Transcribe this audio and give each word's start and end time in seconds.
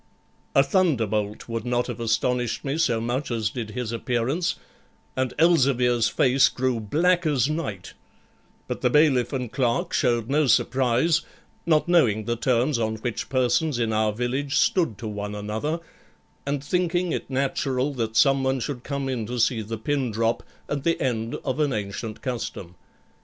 A 0.55 0.63
thunderbolt 0.63 1.47
would 1.47 1.63
not 1.63 1.85
have 1.85 1.99
astonished 1.99 2.65
me 2.65 2.75
so 2.79 2.99
much 2.99 3.29
as 3.29 3.51
did 3.51 3.69
his 3.69 3.91
appearance, 3.91 4.55
and 5.15 5.31
Elzevir's 5.37 6.07
face 6.09 6.49
grew 6.49 6.79
black 6.79 7.23
as 7.27 7.47
night; 7.47 7.93
but 8.67 8.81
the 8.81 8.89
bailiff 8.89 9.31
and 9.31 9.51
clerk 9.51 9.93
showed 9.93 10.27
no 10.27 10.47
surprise, 10.47 11.21
not 11.67 11.87
knowing 11.87 12.25
the 12.25 12.35
terms 12.35 12.79
on 12.79 12.95
which 12.95 13.29
persons 13.29 13.77
in 13.77 13.93
our 13.93 14.11
village 14.11 14.57
stood 14.57 14.97
to 14.97 15.07
one 15.07 15.35
another, 15.35 15.79
and 16.47 16.63
thinking 16.63 17.11
it 17.11 17.29
natural 17.29 17.93
that 17.93 18.17
someone 18.17 18.59
should 18.59 18.83
come 18.83 19.07
in 19.07 19.27
to 19.27 19.39
see 19.39 19.61
the 19.61 19.77
pin 19.77 20.09
drop, 20.09 20.41
and 20.67 20.81
the 20.81 20.99
end 20.99 21.35
of 21.45 21.59
an 21.59 21.71
ancient 21.71 22.23
custom. 22.23 22.73